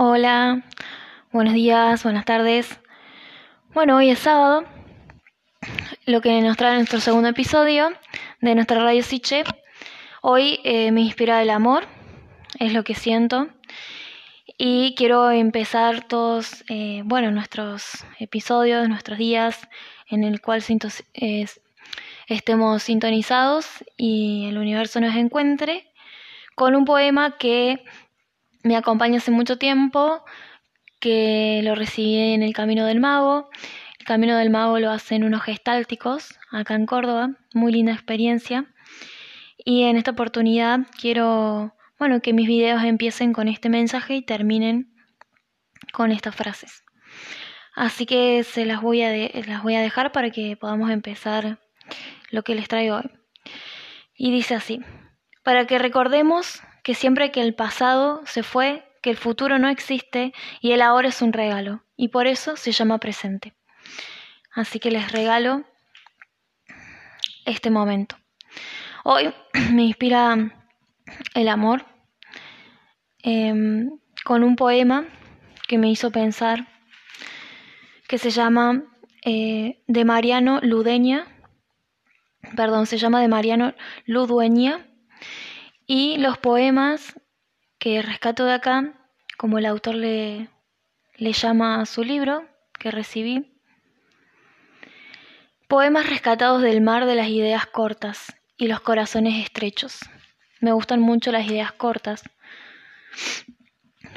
[0.00, 0.62] Hola,
[1.32, 2.78] buenos días, buenas tardes.
[3.74, 4.62] Bueno, hoy es sábado,
[6.06, 7.90] lo que nos trae nuestro segundo episodio
[8.40, 9.42] de nuestra radio Siche.
[10.22, 11.84] Hoy eh, me inspira el amor,
[12.60, 13.48] es lo que siento.
[14.56, 19.68] Y quiero empezar todos, eh, bueno, nuestros episodios, nuestros días
[20.08, 20.62] en el cual
[22.28, 25.90] estemos sintonizados y el universo nos encuentre
[26.54, 27.84] con un poema que
[28.62, 30.24] me acompaña hace mucho tiempo,
[31.00, 33.50] que lo recibí en el Camino del Mago.
[33.98, 38.66] El Camino del Mago lo hacen unos gestálticos acá en Córdoba, muy linda experiencia.
[39.64, 44.94] Y en esta oportunidad quiero, bueno, que mis videos empiecen con este mensaje y terminen
[45.92, 46.84] con estas frases.
[47.74, 49.12] Así que se las voy a,
[49.46, 51.58] las voy a dejar para que podamos empezar
[52.30, 53.10] lo que les traigo hoy.
[54.16, 54.80] Y dice así,
[55.44, 60.32] para que recordemos que siempre que el pasado se fue, que el futuro no existe
[60.62, 63.52] y el ahora es un regalo, y por eso se llama presente.
[64.54, 65.64] Así que les regalo
[67.44, 68.16] este momento.
[69.04, 69.34] Hoy
[69.74, 70.50] me inspira
[71.34, 71.84] el amor
[73.22, 73.90] em,
[74.24, 75.04] con un poema
[75.68, 76.68] que me hizo pensar
[78.08, 78.82] que se llama
[79.26, 81.26] eh, de Mariano Ludeña,
[82.56, 83.74] perdón, se llama de Mariano
[84.06, 84.86] Ludueña
[85.88, 87.18] y los poemas
[87.78, 88.92] que rescato de acá,
[89.38, 90.50] como el autor le,
[91.16, 92.46] le llama a su libro
[92.78, 93.58] que recibí,
[95.66, 100.00] poemas rescatados del mar de las ideas cortas y los corazones estrechos.
[100.60, 102.22] Me gustan mucho las ideas cortas,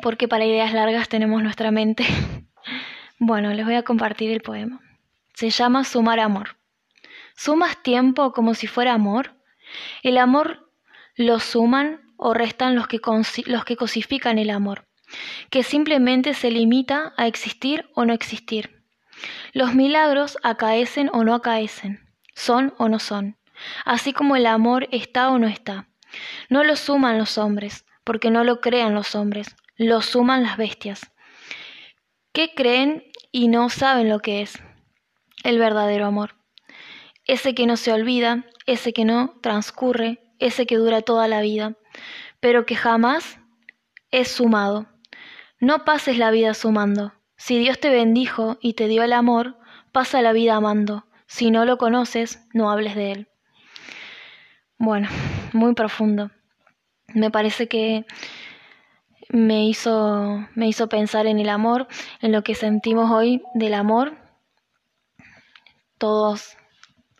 [0.00, 2.04] porque para ideas largas tenemos nuestra mente.
[3.20, 4.80] Bueno, les voy a compartir el poema.
[5.34, 6.56] Se llama Sumar Amor.
[7.34, 9.34] ¿Sumas tiempo como si fuera amor?
[10.04, 10.67] El amor
[11.18, 13.00] lo suman o restan los que,
[13.46, 14.86] los que cosifican el amor,
[15.50, 18.84] que simplemente se limita a existir o no existir.
[19.52, 23.36] Los milagros acaecen o no acaecen, son o no son,
[23.84, 25.88] así como el amor está o no está.
[26.48, 31.00] No lo suman los hombres, porque no lo crean los hombres, lo suman las bestias.
[32.32, 33.02] ¿Qué creen
[33.32, 34.62] y no saben lo que es?
[35.42, 36.36] El verdadero amor.
[37.24, 41.76] Ese que no se olvida, ese que no transcurre, ese que dura toda la vida,
[42.40, 43.40] pero que jamás
[44.10, 44.86] es sumado.
[45.60, 47.12] No pases la vida sumando.
[47.36, 49.58] Si Dios te bendijo y te dio el amor,
[49.92, 51.06] pasa la vida amando.
[51.26, 53.28] Si no lo conoces, no hables de él.
[54.78, 55.08] Bueno,
[55.52, 56.30] muy profundo.
[57.14, 58.04] Me parece que
[59.30, 61.88] me hizo, me hizo pensar en el amor,
[62.20, 64.16] en lo que sentimos hoy del amor.
[65.98, 66.57] Todos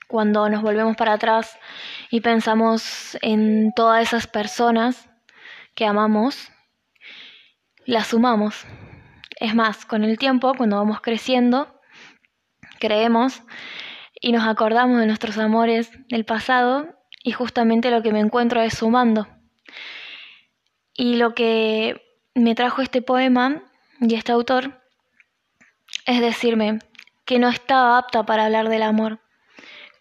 [0.08, 1.58] cuando nos volvemos para atrás
[2.10, 5.08] y pensamos en todas esas personas
[5.74, 6.50] que amamos,
[7.84, 8.66] las sumamos.
[9.36, 11.80] Es más, con el tiempo, cuando vamos creciendo,
[12.80, 13.42] creemos
[14.20, 16.88] y nos acordamos de nuestros amores del pasado
[17.22, 19.28] y justamente lo que me encuentro es sumando.
[20.94, 22.02] Y lo que
[22.34, 23.62] me trajo este poema
[24.00, 24.82] y este autor
[26.06, 26.78] es decirme
[27.25, 29.20] que no estaba apta para hablar del amor,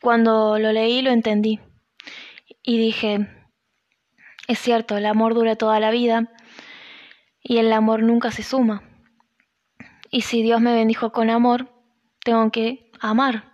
[0.02, 1.60] cuando lo leí lo entendí
[2.64, 3.28] y dije,
[4.48, 6.32] es cierto, el amor dura toda la vida
[7.42, 8.84] y el amor nunca se suma.
[10.10, 11.70] Y si Dios me bendijo con amor,
[12.24, 13.54] tengo que amar.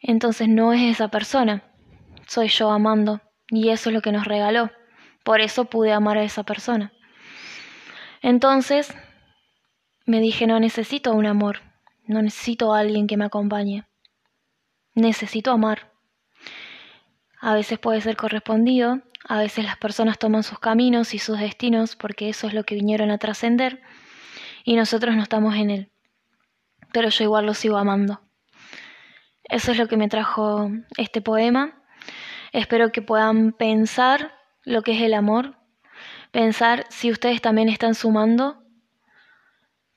[0.00, 1.62] Entonces no es esa persona,
[2.26, 4.70] soy yo amando y eso es lo que nos regaló.
[5.24, 6.92] Por eso pude amar a esa persona.
[8.20, 8.94] Entonces
[10.04, 11.60] me dije, no necesito un amor,
[12.06, 13.86] no necesito a alguien que me acompañe
[14.94, 15.92] necesito amar.
[17.40, 21.96] A veces puede ser correspondido, a veces las personas toman sus caminos y sus destinos
[21.96, 23.82] porque eso es lo que vinieron a trascender
[24.64, 25.92] y nosotros no estamos en él.
[26.92, 28.20] Pero yo igual lo sigo amando.
[29.44, 31.82] Eso es lo que me trajo este poema.
[32.52, 35.56] Espero que puedan pensar lo que es el amor,
[36.30, 38.62] pensar si ustedes también están sumando,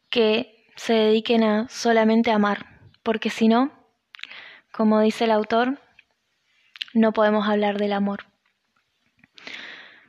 [0.09, 3.71] que se dediquen a solamente amar, porque si no,
[4.75, 5.79] como dice el autor,
[6.93, 8.25] no podemos hablar del amor.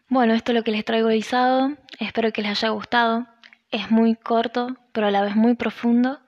[0.08, 1.76] Bueno, esto es lo que les traigo guisado.
[2.00, 3.28] Espero que les haya gustado.
[3.70, 6.18] Es muy corto, pero a la vez muy profundo.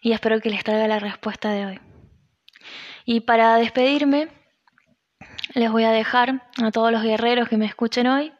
[0.00, 1.80] Y espero que les traiga la respuesta de hoy.
[3.04, 4.26] Y para despedirme,
[5.54, 8.32] les voy a dejar a todos los guerreros que me escuchen hoy,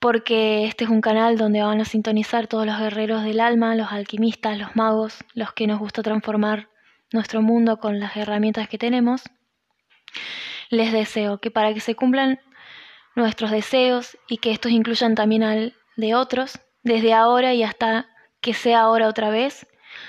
[0.00, 3.92] porque este es un canal donde van a sintonizar todos los guerreros del alma, los
[3.92, 6.71] alquimistas, los magos, los que nos gusta transformar
[7.12, 9.22] nuestro mundo con las herramientas que tenemos,
[10.70, 12.40] les deseo que para que se cumplan
[13.14, 18.06] nuestros deseos y que estos incluyan también al, de otros, desde ahora y hasta
[18.40, 19.66] que sea ahora otra vez,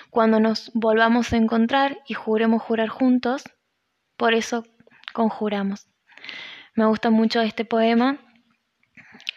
[0.09, 3.44] cuando nos volvamos a encontrar y juremos jurar juntos,
[4.17, 4.63] por eso
[5.13, 5.88] conjuramos.
[6.75, 8.17] Me gusta mucho este poema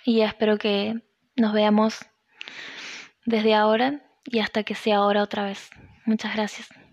[0.05, 0.95] y espero que
[1.37, 1.99] nos veamos
[3.25, 5.69] desde ahora y hasta que sea ahora otra vez.
[6.07, 6.86] Muchas gracias.